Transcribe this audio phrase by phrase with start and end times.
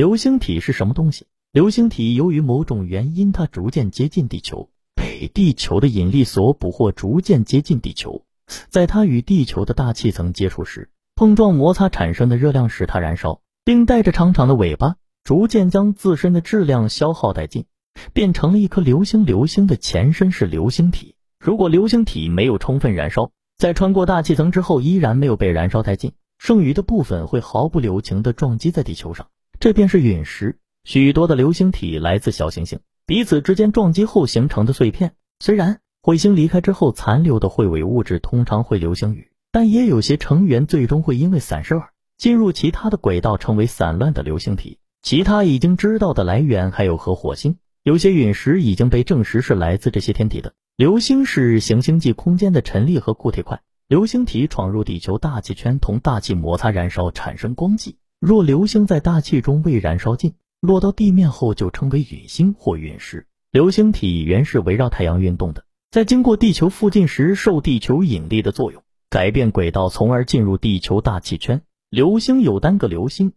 [0.00, 1.26] 流星体是什么东西？
[1.52, 8.24] 流星体由于某种原因，它逐渐接近地球，被地球的引力所捕获，逐渐接近地球。
[8.70, 17.66] 在它与地球的大气层接触时，碰撞摩擦产生的热量使它燃烧，并带着长长的尾巴，逐渐将自身的质量消耗殆尽，
[18.14, 19.26] 变成了一颗流星。
[19.26, 21.14] 流星的前身是流星体。
[21.38, 29.26] 如果流星体没有充分燃烧，在穿过大气层之后依然没有被燃烧殆尽，剩余的部分会毫不留情地撞击在地球上，
[29.60, 30.58] 这便是陨石。
[30.84, 35.12] 许多的流星体来自小行星彼此之间撞击后形成的碎片。
[35.38, 44.78] 虽然彗星离开之后残留的彗尾物质通常会流星雨，但也有些成员最终会因为散射而进入其他的轨道，成为散乱的流星体。
[45.02, 50.54] 其他已经知道的来源还有和火星，有些陨石已经被证实是来自这些天体的。
[50.78, 57.98] 流星是行星际空间的尘粒和固体块，流星体闯入地球大气圈，同大气摩擦燃烧，产生光迹。
[58.20, 63.26] 若流星在大气中未燃烧尽，落到地面后就称为陨星或陨石。
[63.50, 71.62] 流星体原是围绕太阳运动的，在经过地球附近时，受地球引力的作用，改变轨道，从而进入地球大气圈。
[71.88, 73.32] 流星有单个流星、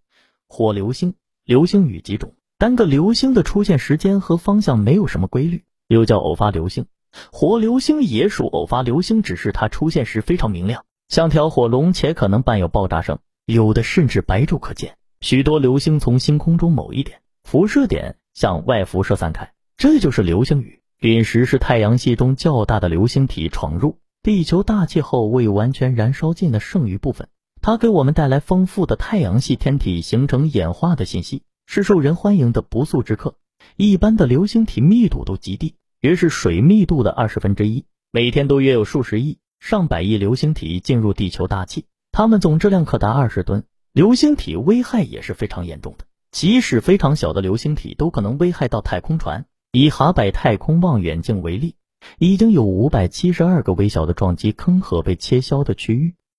[0.49, 1.15] 火流星、
[1.45, 2.33] 流星雨几种。
[2.57, 6.87] 单个流星的出现时间和方向没有什么规律，又叫偶发流星。
[7.31, 14.97] 火流星也属偶发流星，只是它出现时非常明亮，像条火龙，且可能伴有爆炸声，有的甚至白昼可见。
[15.21, 20.81] 许多流星从星空中某一点辐射点向外辐射散开，这就是流星雨。
[20.99, 27.27] 陨石是太阳系中较大的流星体闯入地球大气后未完全燃烧尽的剩余部分，
[27.61, 33.35] 它给我们带来丰富的太阳系天体形成演化的信息，是受人欢迎的不速之客。
[33.75, 35.75] 一般的流星体密度都极低。
[36.01, 43.63] 约是水密度的二十分之一，每天都约有数十亿、上百亿流星体进入地球大气，它们总质量可达二十吨。
[43.91, 49.47] 流星体危害也是非常严重的，即使非常小的流星体都可能危害到太空船。
[49.71, 51.75] 以哈柏太空望远镜为例，
[52.19, 56.13] 已经有五百七十二个微小的撞击坑和被切削的区域。